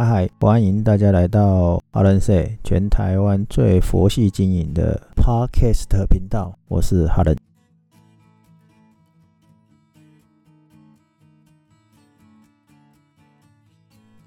[0.00, 7.36] 嗨嗨，欢迎大家来到哈伦 say 全台湾最佛系经营的 Podcast 频道，我是哈伦。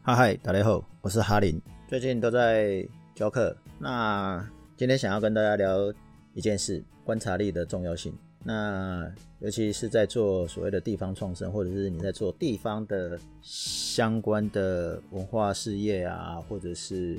[0.04, 4.48] 嗨嗨，大家好，我是哈林，最近都在教课，那
[4.78, 5.92] 今天想要跟大家聊
[6.36, 8.14] 一件事，观察力的重要性。
[8.44, 9.12] 那
[9.44, 17.18] 尤其是在做所谓的地方创生，或者是你在做地方的相关的文化事业啊，或者是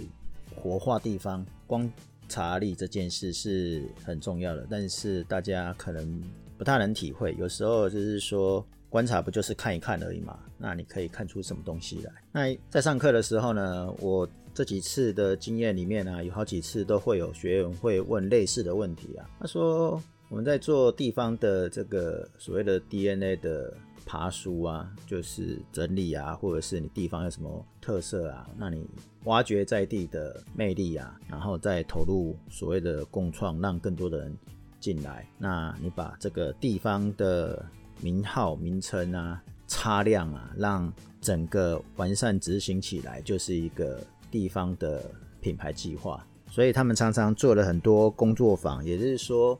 [0.56, 1.92] 活化地方，观
[2.26, 4.66] 察力这件事是很重要的。
[4.70, 6.22] 但是大家可能
[6.56, 10.38] 不太能体会，有时候就是说观察不就是看一看而已嘛？
[10.56, 12.10] 那你可以看出什么东西来？
[12.32, 20.02] 那在上课的时候呢，我这几次的经验里面呢，有好几次都会有学员会问类似的问题啊，他说。
[20.30, 23.72] 我们在做地方的这个所谓的 DNA 的
[24.06, 28.84] 爬书啊，就是整理啊，或者是你地方有什么特色啊，那你
[29.24, 34.36] 挖掘在地的魅力啊，然后再投入所谓的共创，让更多的人
[34.80, 35.26] 进来。
[35.38, 37.64] 那你把这个地方的
[38.00, 44.00] 名号、名称啊、擦亮啊，让整个完善执行起来，就是一个
[44.30, 45.04] 地方的
[45.40, 46.26] 品牌计划。
[46.50, 49.58] 所以他们常常做了很多工作坊，也就是说。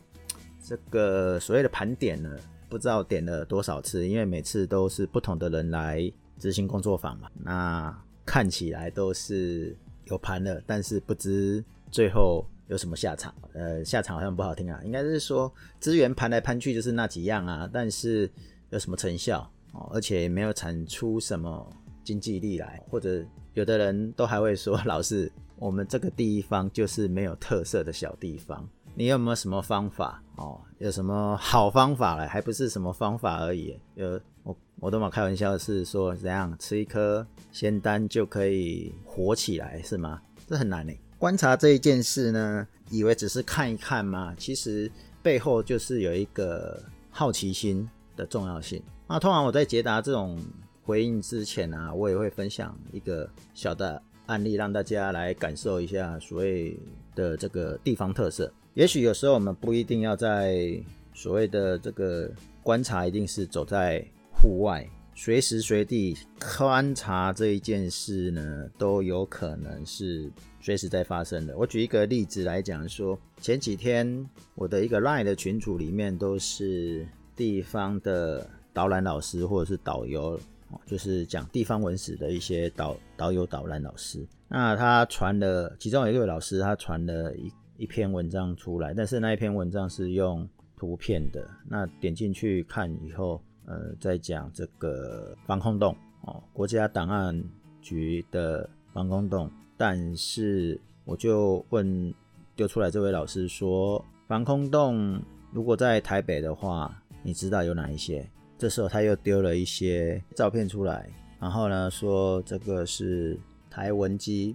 [0.66, 2.34] 这个所谓的盘点呢，
[2.70, 7.30] 不知道点了多少次，因为每次都是不同的人来执行工作坊嘛。
[7.34, 13.34] 那看起来都是有盘了，但是不知最后有什么下场。
[13.52, 18.30] 呃，下场好像不好听啊，应该是说资源盘来盘去就是那几样啊，但是
[18.70, 21.70] 有什么成效哦，而且没有产出什么
[22.02, 28.66] 经济力来，或者有的人都还会说，老师，我们这个地方就是没有特色的小地方。
[28.96, 30.60] 你有没有什么方法哦？
[30.78, 32.26] 有什么好方法嘞？
[32.26, 33.76] 还不是什么方法而已。
[33.96, 40.22] 有我我都嘛开玩笑是说怎样吃一颗仙丹就可以活起来是吗？
[40.46, 40.92] 这很难呢。
[41.18, 44.32] 观察这一件事呢，以为只是看一看吗？
[44.38, 44.88] 其实
[45.22, 48.80] 背后就是有一个好奇心的重要性。
[49.08, 50.38] 那通常我在解答这种
[50.84, 56.78] 回应之前啊，我也会分享一个小的案例，让大家来感受一下所谓
[57.16, 58.52] 的这个地方特色。
[58.74, 60.77] 也许有时候我们不一定要在
[61.12, 62.29] 所谓的这个
[62.61, 66.17] 观察，一定是走在户外，随时随地
[66.58, 70.29] 观察这一件事呢，都有可能是
[70.61, 71.57] 随时在发生的。
[71.57, 80.36] 我举一个例子来讲，说前几天我的一个 LINE 的群组里面都是地方的导览老师或者是导游，
[80.84, 84.27] 就是讲地方文史的一些导导游导览老师。
[84.48, 87.48] 那他传了，其中有一位老师他传了一。
[87.77, 91.48] 一篇文章出来，但是那一篇文章是用图片的。
[91.68, 97.42] 那点进去看以后，呃，在讲这个防空洞哦，国家档案
[97.83, 99.51] 局的防空洞。
[99.77, 102.14] 但是我就问
[102.55, 105.20] 丢出来这位老师说，防空洞
[105.51, 108.24] 如果在台北的话，你知道有哪一些？
[108.57, 113.36] 这时候他又丢了一些照片出来，然后呢说这个是
[113.68, 114.55] 台文机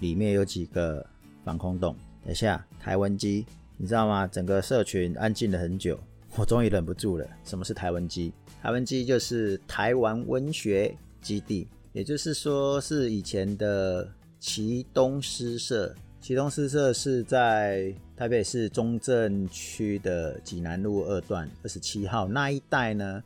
[0.00, 1.04] 里面有几个
[1.42, 1.96] 防空洞。
[2.22, 4.26] 等一下，台文机，你知道吗？
[4.26, 5.98] 整个社群安静了很久，
[6.36, 7.26] 我终于忍不住了。
[7.44, 8.32] 什么是台文机？
[8.62, 14.06] 台文机就是台湾文学基地，也就是说是以前的
[14.38, 15.94] 旗东诗社。
[16.20, 23.22] 旗东诗社是在台北市中正区的济南路二段二十七号那一带呢，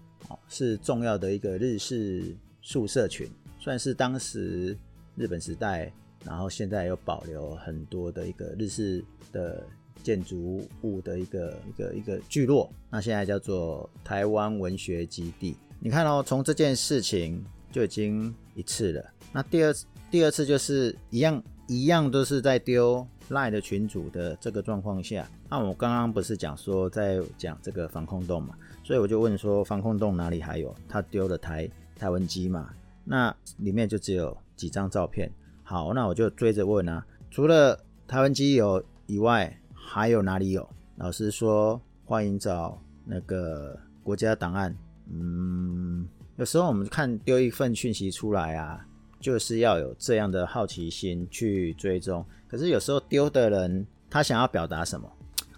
[0.49, 2.25] 是重要的一个日式
[2.63, 3.29] 宿舍群，
[3.59, 4.79] 算是当时
[5.17, 5.93] 日本时代。
[6.25, 9.65] 然后现在又保留很多的一个日式的
[10.03, 15.57] 建筑物的一个一个一个聚落，那现在叫做台湾文学基地。
[15.81, 19.05] 你看哦，从这件事情就已经一次了。
[19.33, 25.29] 那第二次第二次就是一样一样都是在丢赖的群主的这个状况下。
[25.51, 30.75] 那我刚刚不是讲说在讲这个防空洞嘛，所以我就问说防空洞哪里还有？
[30.89, 32.73] 他丢了台台湾机嘛？
[33.05, 35.31] 那里面就只有几张照片。
[35.67, 40.69] 好，那我就追着问啊，除了台湾机有以外，还有哪里有？
[40.97, 44.77] 老师说欢迎找那个国家档案。
[45.11, 46.07] 嗯，
[46.37, 48.87] 有时候我们看丢一份讯息出来啊，
[49.19, 52.25] 就是要有这样的好奇心去追踪。
[52.47, 55.11] 可是有时候丢的人他想要表达什么，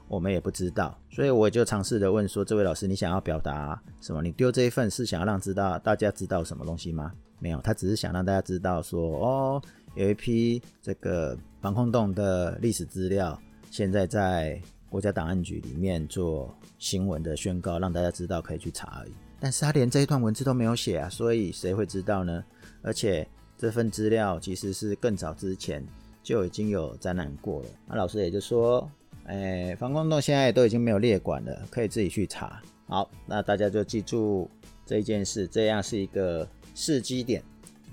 [0.07, 4.23] 我们也不知道，所以我就尝试着问说：这位老师，你想要表达什么？
[4.23, 7.13] 你丢这一份是想要让知道大家知道什么东西吗？
[7.39, 9.63] 没有，他只是想让大家知道说哦。
[9.97, 13.41] 有一批这个防空洞的历史资料，
[13.71, 14.61] 现在在
[14.91, 19.13] 国家档案局里面做新闻的宣告，让大家知道可以去查而已。
[19.41, 22.45] 但是他连这一段文字都没有写啊，所以谁会知道呢？
[22.83, 23.27] 而且
[23.57, 25.83] 这份资料其实是更早之前
[26.23, 27.69] 就已经有展览过了。
[27.89, 28.87] 那老师也就说，
[29.25, 32.61] 哎，防空洞现在都已经没有列管了，可以自己去查。
[32.87, 34.51] 好，那大家就记住
[34.85, 37.43] 这一件事，这样是一个试机点。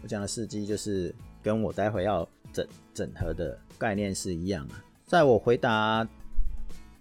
[0.01, 4.83] 我讲的试机就是跟我待会要整整合的概念是一样啊。
[5.05, 6.07] 在我回答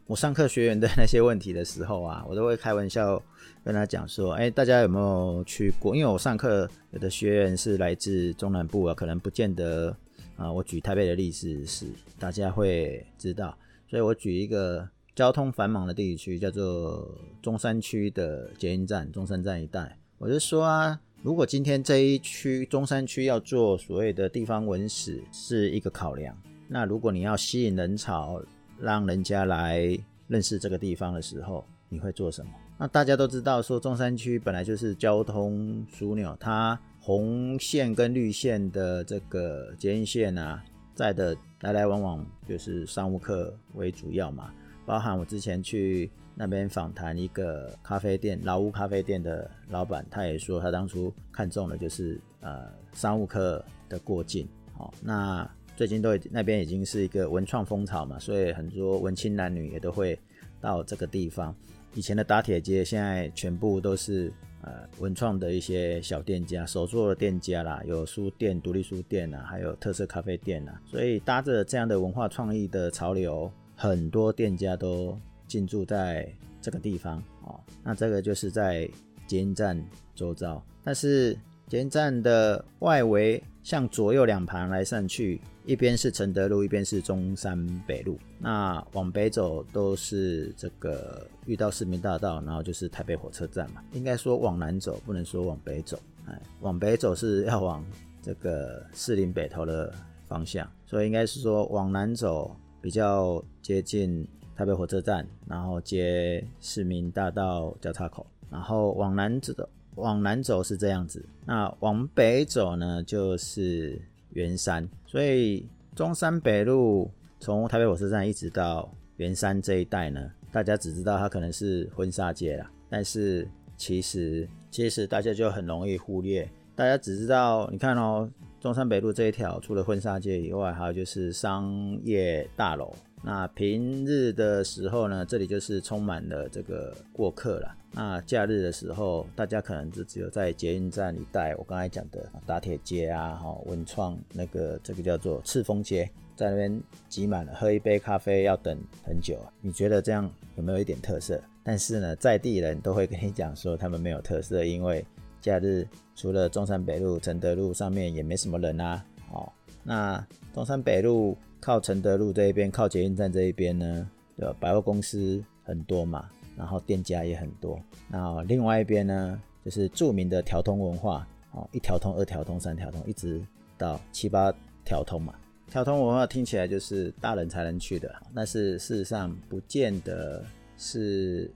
[0.06, 3.22] 我上课学员的 那些问题的时候啊，我都会开玩笑
[3.64, 5.94] 跟他讲说，哎，大家有没有去过？
[5.94, 9.96] 因为我上课有的学员是来自中南部啊，可能不见得
[10.36, 10.52] 啊。
[10.52, 11.86] 我举台北的例子是
[12.18, 13.56] 大家会知道，
[13.88, 14.88] 所以我举一个。
[15.14, 17.06] 交通繁忙的地区叫做
[17.42, 19.94] 中山区的捷运站，中山站一带。
[20.16, 26.36] 我就说啊，如果今天这一区中山区要做所谓的地方文史是一个考量，
[26.66, 28.42] 那如果你要吸引人潮，
[28.80, 29.96] 让人家来
[30.26, 32.50] 认识这个地方的时候，你会做什么？
[32.76, 40.60] 那大家都知道，说中山区本来就是交通枢纽，它红线跟绿线的这个捷运线啊，
[40.92, 44.52] 在的来来往往就是商务客为主要嘛。
[44.84, 54.48] 包含我之前去那边访谈一个咖啡店，老屋咖啡店的老板，他也说他当初看中的就是呃商务客的过境。
[54.74, 60.18] 好，那最近都已那边已经是一个文创风潮嘛，所以很多文青男女也都会
[60.60, 61.54] 到这个地方。
[61.94, 64.32] 以前的打铁街现在全部都是
[64.62, 73.52] 呃文创的一些小店家、手作的店家啦，有书店、独立书店啊，还有特色咖啡店啊，所以搭着这样的文化创意的潮流。
[73.74, 75.18] 很多店家都
[75.52, 76.26] 进驻在
[76.62, 78.88] 这个地方哦，那这个就是在
[79.26, 79.78] 捷运站
[80.14, 81.36] 周遭，但是
[81.68, 88.18] 捷运站的外围向左右两旁来上去，一边是承德路，一边是中山北路。
[88.38, 93.84] 那往北走都是这个遇到市民大道，然后就是台北火车站嘛。
[93.92, 95.98] 应该说往南走，不能说往北走。
[96.26, 97.84] 哎，往北走是要往
[98.22, 99.92] 这个士林北头的
[100.26, 102.56] 方向，所以应该是说往南走。
[102.82, 104.26] 比较接近
[104.56, 111.24] 台北火车站，然后接市民大道交叉口，然后往南走，往南走是这样子。
[111.44, 114.00] 那往北走呢，就是
[114.34, 114.88] 圆山。
[115.06, 117.10] 所以中山北路
[117.40, 128.30] 从台北火车站一直到圆山这一带呢，大家只知道它可能是婚纱街啦，但是其实其实大家就很容易忽略，大家只知道你看哦。
[128.60, 131.68] 中山北路这一条，除了婚纱街以外，还有就是商
[132.04, 132.94] 业大楼。
[133.22, 137.74] 那平日的时候呢，这里就是充满了这个过客了。
[137.92, 149.38] 那假日的时候，大家可能就只有在捷运站一带，我刚才讲的打铁街啊，哈，文创那个这个叫做赤峰街，在那边挤满了，喝一杯咖啡要等很久。
[149.60, 151.40] 你觉得这样有没有一点特色？
[151.62, 155.04] 但是呢，在地人都会跟你讲说，他们没有特色，因为。
[155.40, 155.84] 假日
[156.14, 159.04] 除了中山北路、承德路上面也没什么人啊。
[159.32, 159.52] 哦，
[159.82, 167.80] 那中山北路靠承德路这一边，靠捷运站这一边呢，的百货公司很多嘛，然后店家也很多。
[168.08, 173.40] 那另外一边呢，就是著名的条通文化，哦，一条通、二条通、三条通，一直
[173.78, 174.52] 到七八
[174.84, 175.32] 条通嘛。
[175.70, 180.44] 条通文化听起来就是大人才能去的，但是事实上不见得
[180.76, 181.48] 是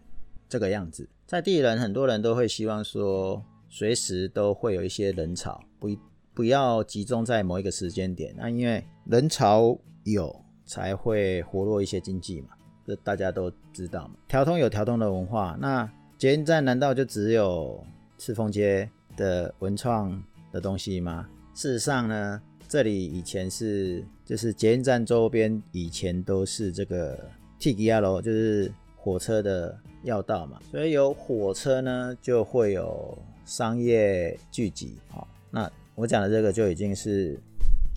[0.48, 1.06] 这个样子。
[1.26, 3.42] 在地人很多人都会希望说。
[3.68, 5.88] 随时都会有一些人潮，不
[6.32, 8.32] 不要集中在某一个时间点。
[8.38, 9.76] 那因为人潮
[10.12, 12.48] 有，才会活络一些经济嘛，
[12.86, 14.14] 这大家都知道嘛。
[14.28, 15.88] 调通有调通的文化，那
[16.18, 17.84] 捷运站难道就只有
[18.18, 21.28] 赤峰街的文创的东西吗？
[21.54, 27.18] 事实上呢，这里以前是就是捷运站周边以前都是这个
[27.58, 33.16] T G L，就是火车的要道嘛，所以有火车呢就会有。
[33.46, 37.40] 商业聚集，好，那我讲的这个就已经是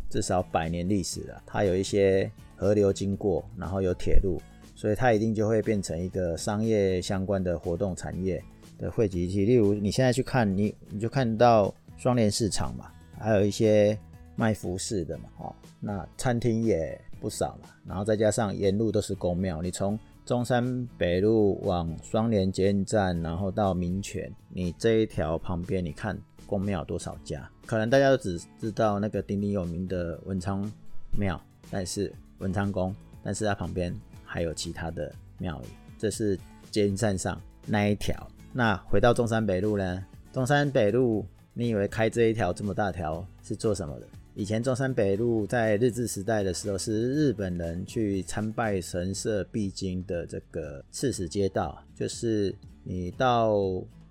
[0.09, 1.41] 至少百年历史了。
[1.45, 4.41] 它有一些河流经过，然后有铁路，
[4.75, 8.43] 所以它一定就会变成一个商业相关的活动产业
[8.77, 9.45] 的汇集地。
[9.45, 13.97] 例如，你现在去看，你你就看到双联市场嘛，还有一些
[14.35, 26.17] 卖服饰的嘛，哦，那餐厅也不少嘛，然后再加上沿路都是公庙，你从中山北路往双连捷运站，然后到民权，你这一条旁边，你看
[26.49, 27.47] 宫庙多少家？
[27.67, 30.69] 可能大家都只知道那个鼎鼎有名的文昌
[31.15, 31.39] 庙，
[31.69, 33.93] 但是文昌宫，但是它旁边
[34.25, 35.67] 还有其他的庙宇。
[35.99, 36.37] 这是
[36.71, 38.27] 捷运站上那一条。
[38.51, 40.03] 那回到中山北路呢？
[40.33, 44.07] 中山北路，你以为开这一条这么大条是做什么的？
[44.35, 53.59] 以前中山北路在日治时代的时候，是日本人去参拜神社必经的这个赤石街道，就是你到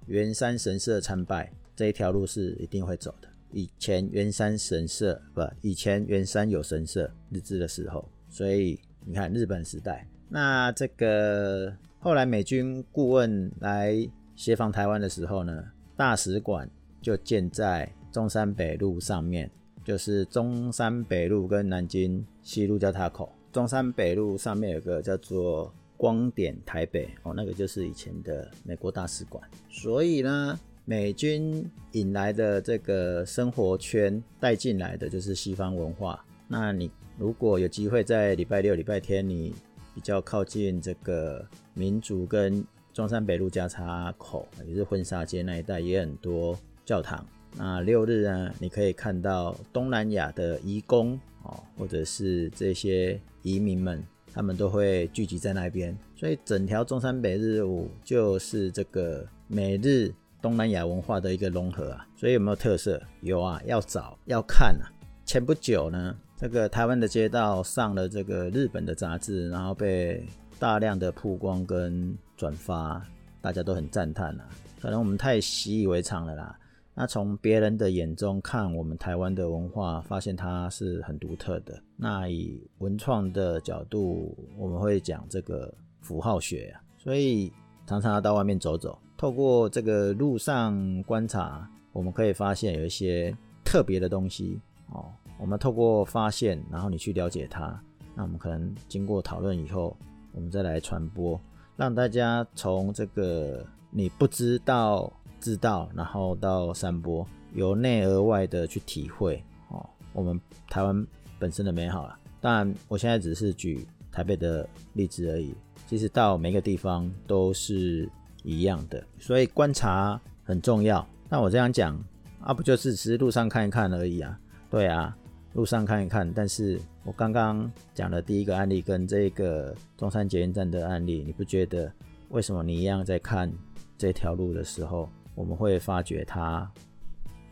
[0.06, 3.28] 圆山神社参拜这一条路是一定会走的。
[3.52, 13.94] 以前圆山神社不，以前圆山有神社日治的时候，所以你看日本时代，那这个后来美军顾问来
[14.34, 15.64] 协防台湾的时候呢，
[15.96, 16.68] 大使馆
[17.00, 19.48] 就建在中山北路上面，
[19.84, 30.58] 就是中山北路跟南京西路交叉口，中山北路上面有个叫做光点台北哦，那个就是以前的美国大使馆，所以呢。
[30.88, 36.24] 美军引来的这个生活圈带进来的就是西方文化。
[36.46, 39.52] 那你如果有机会在礼拜六、礼拜天，你
[39.94, 42.64] 比较靠近这个民族跟
[42.94, 47.22] 中山北路交叉口，也是婚纱街那一带，也很多教堂。
[47.54, 54.02] 那六日呢，你可以看到东南亚的移工哦，或者是这些移民们，
[54.32, 55.94] 他们都会聚集在那边。
[56.16, 60.10] 所以整条中山北日舞就是这个每日。
[60.40, 63.02] 东南亚文化的一个融合啊，所以有没有特色？
[63.20, 64.86] 有啊，要找要看啊。
[65.24, 70.24] 前不久呢，这个台湾的街道上了这个日本的杂志，然后被
[70.58, 73.04] 大量的曝光跟转发，
[73.40, 74.48] 大家都很赞叹啊。
[74.80, 76.58] 可能我们太习以为常了啦。
[76.94, 81.80] 那从别人的眼中看我们台湾的文化，发现它是很独特的。
[81.96, 87.52] 那以文创的角度，我们会讲这个符号学啊，所以
[87.86, 88.98] 常常要到外面走走。
[89.18, 94.60] 透过这个路上观察，我们可以发现有一些特别的东西
[94.92, 95.06] 哦。
[95.40, 97.82] 我们透过发现，然后你去了解它，
[98.14, 99.96] 那我们可能经过讨论以后，
[100.30, 101.38] 我们再来传播，
[101.76, 109.84] 让大家从这个你不知道知道，然后到散播，由内而外的去体会哦。
[110.12, 111.06] 我们台湾
[111.40, 112.16] 本身的美好了。
[112.40, 115.52] 当然，我现在只是举台北的例子而已。
[115.88, 118.08] 其实到每个地方都是。
[118.48, 121.06] 一样的，所以观察很重要。
[121.28, 122.02] 那我这样讲
[122.40, 124.40] 啊，不就是只是路上看一看而已啊？
[124.70, 125.14] 对啊，
[125.52, 126.32] 路上看一看。
[126.32, 131.92] 但是我刚刚讲的第一个案例跟这个中山捷运站的案例，你不觉得
[132.30, 133.52] 为什么你一样在看
[133.98, 136.66] 这条路的时候，我们会发觉它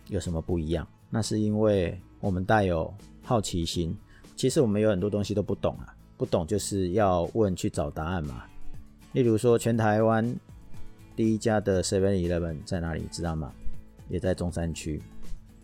[0.08, 0.88] 有什么不一样？
[1.10, 3.94] 那是因为我们带有好奇心。
[4.34, 8.44] 其实我们有很多东西都不懂啊，不懂就是要问去找答案嘛。
[9.12, 10.34] 例如说，全台湾。
[11.16, 13.04] 第一家的 Seven Eleven 在哪里？
[13.10, 13.50] 知道吗？
[14.08, 15.00] 也在中山区。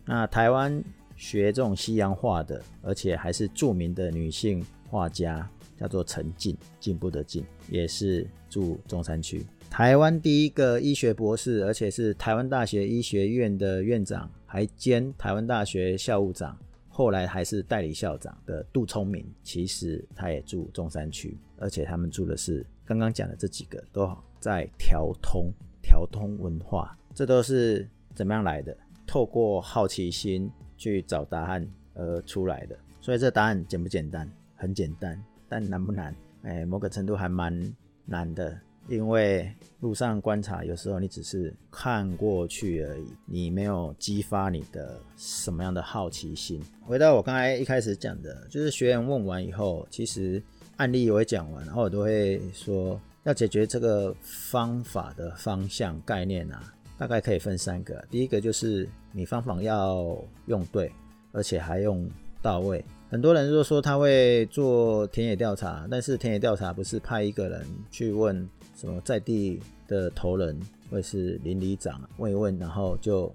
[0.03, 0.83] 那台湾
[1.15, 9.45] 学这种西洋画的，而且还是著名的女性画家，叫做陈进，进步的进，也是住中山区。
[9.69, 16.57] 台湾第一个医学博士，而且是台湾大学医学院的院长，还兼台湾大学校务长，
[16.89, 24.23] 后来还是代理校长的杜聪明，其实他也住中山区，而且他们住的是刚刚讲的这几个都好。
[24.43, 25.49] 在调通
[25.81, 28.75] 调通文化，这都是怎么样来的？
[29.07, 32.77] 透过好奇心去找答案而出来的。
[32.99, 34.29] 所以这答案简不简单？
[34.57, 36.13] 很简单，但难不难？
[36.41, 37.73] 哎，某个程度还蛮
[38.05, 38.59] 难的，
[38.89, 46.61] 因为路上观察，有时候你只是看过去而已，你没有激发你的什么样的好奇心。
[46.81, 50.43] 回到我刚才一开始讲的，就是学员问完以后，其实
[50.75, 52.99] 案例我也讲完，然后我都会说。
[53.23, 58.03] 要解决这个方法的方向概念啊，大概可以分三个。
[58.09, 60.91] 第一个就是你方法要用对，
[61.31, 62.09] 而且还用
[62.41, 62.83] 到位。
[63.09, 73.31] 很多人都说他会做田野调查，但是田野调查不是派一个人去问什么在地的头人或是邻里长问一问，然后就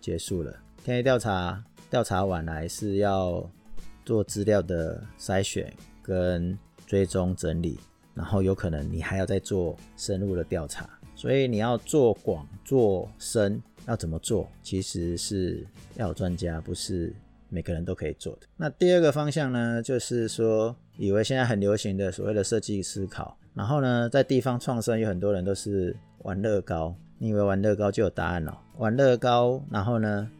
[0.00, 0.54] 结束了。
[0.84, 3.48] 田野调查调查完来是要
[4.04, 7.78] 做资料的筛选跟追踪整理。
[8.14, 14.48] 然后有可能你还要再做深入的调查，所以你要做广做深，要怎么做？
[14.62, 17.14] 其实是要有专家，不是
[17.48, 18.40] 每个人都可以做的。
[18.56, 28.58] 那第二个方向呢，就是说，以为现在很流行的所谓的设计思考，然后呢，在地方创生有很多人都是玩乐高，你以为玩乐高就有答案了？
[28.78, 30.30] 玩乐高，然后呢，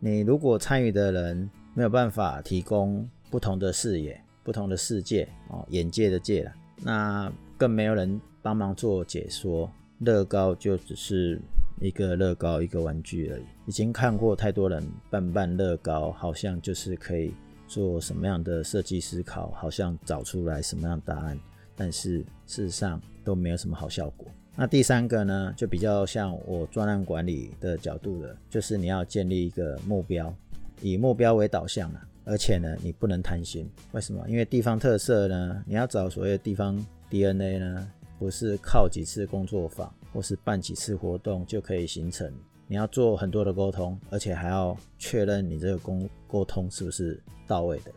[0.00, 6.52] 你如果参与的人没有办法提供不同的视野、不同的世界哦，眼界的界了。
[6.82, 11.40] 那更没有人帮忙做解说，乐高就只是
[11.80, 13.42] 一个乐高，一个玩具而已。
[13.66, 17.34] 已经看过太多人办办乐高，好像就是可以
[17.66, 21.38] 做什么样的设计思考，好像找出来什么样答案，
[21.76, 24.26] 但是事实上都没有什么好效果。
[24.56, 30.34] 那第三个呢，就比较像我专案管理的角度的，就是你要建立一个目标，
[30.80, 32.00] 以目标为导向了。
[32.28, 33.68] 而且呢，你不能贪心。
[33.92, 34.22] 为什么？
[34.28, 42.30] 因为地方特色呢，你要找所谓的地方 DNA 呢，不是靠几次工作坊或是办几次活动就可以形成
[42.66, 47.90] 你要做很多的沟通，而且还要确认你这个沟沟通是不是到位的。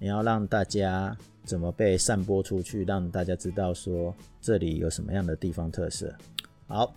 [0.00, 6.12] 你要让大家怎么被散播出去，让大家知道说这里有什么样的地方特色。
[6.66, 6.92] 好，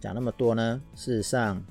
[0.00, 1.62] 讲那么多呢，事实上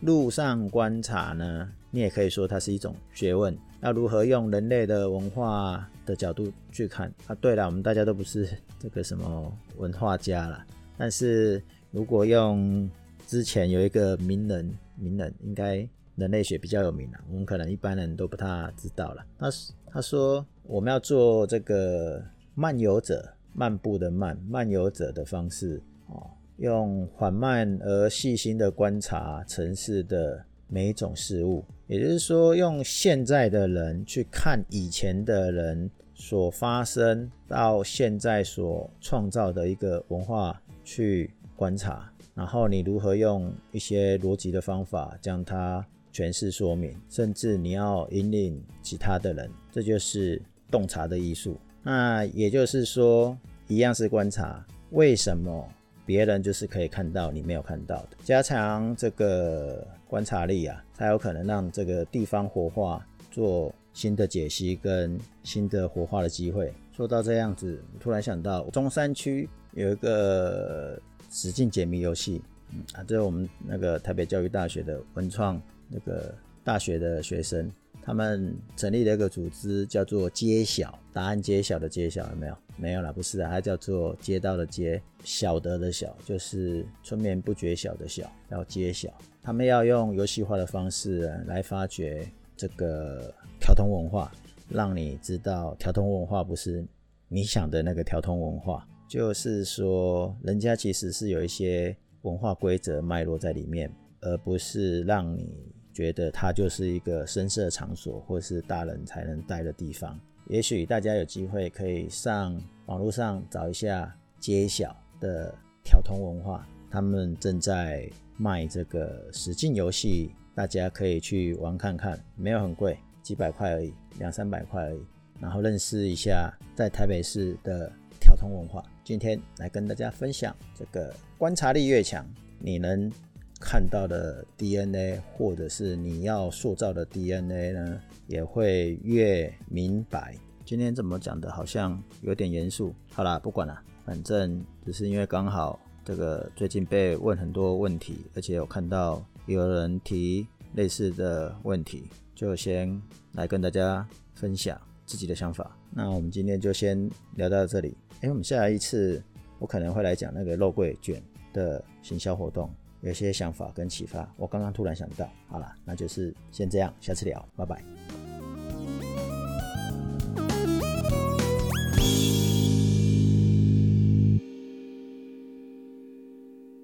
[0.00, 3.56] 路上观察呢，你也可以说它是一种学问。
[3.82, 7.12] 要如何用人类的文化的角度去看？
[7.26, 10.64] 啊，对了，我们大家都不是这个什么文化家了，
[10.98, 12.88] 但是如果用
[13.26, 15.76] 之前有一个名人，名人应该
[16.16, 19.24] 人类学比较有名啊，我们可能一般人都不太知道了。
[19.38, 19.48] 他
[19.86, 22.22] 他说我们要做这个
[22.54, 42.10] 漫游者，漫步的漫，漫游者的方式哦，用缓慢而细心的观察城市的每一种事物，也就是说，用现在的人去看以前的人所发生到现在所创造的一个文化去观察。
[42.32, 51.58] 然后你如何用一些逻辑的方法将它诠释说明，甚至你要引领其他的人，这就是洞察的艺术。
[51.82, 53.36] 那也就是说，
[53.66, 55.68] 一样是观察，为什么
[56.06, 58.16] 别人就是可以看到你没有看到的？
[58.24, 66.74] 加强这个观察力啊，才有可能让这个地方活化，做新的解析跟新的活化的机会。
[66.92, 71.00] 说到这样子，突然想到中山区有一个。
[71.32, 77.70] 使劲解谜游戏，嗯啊，这是我们那个台北教育大学的文创那个大学的学生，
[78.10, 82.56] 他们成立了一个组织，叫做“揭晓答案”，揭晓的揭晓有没有？
[82.76, 89.08] 没有了，不是啊，它叫做“街道的街，晓得的晓”，就是春眠不觉晓的晓，要揭晓。
[89.44, 92.26] 他们要用游戏化的方式来发掘
[92.56, 94.32] 这个调通文化，
[94.68, 96.84] 让你知道调通文化不是
[97.28, 98.84] 你想的那个调通文化。
[99.08, 103.88] 就是说，人家其实是有一些文化规则脉络在里面，
[104.20, 110.18] 而不是让你觉得它就是一个深色场所，或是大人才能待的地方。
[110.46, 125.00] 也许大家有机会可以上网络上找一下揭晓的调通文化，他们正在卖这个实境游戏，大家可以去玩看看，没有很贵，几百块而已，两三百块而已，
[125.38, 128.82] 然后认识一下在台北市的调通文化。
[129.04, 132.26] 今天来跟大家分享这个观察力越强，
[132.58, 133.12] 你能
[133.60, 140.34] 看到的 DNA，或者是你要塑造的 DNA 呢，也会越明白。
[140.64, 142.94] 今天怎么讲的，好像有点严肃。
[143.12, 153.00] 好啦，不管了，反正只是因为刚好这个最近被问很多问题，而且有看到有人提类似的问题，就先
[153.34, 155.76] 来跟大家分享自己的想法。
[155.90, 157.94] 那我们今天就先聊到这里。
[158.22, 159.22] 哎，我们下一次
[159.58, 162.70] 我可能会来讲那个肉桂卷的行销活动，
[163.00, 164.30] 有些想法跟启发。
[164.36, 168.29] 我刚刚突然想到，好了，那就是先这样，下次聊，拜拜。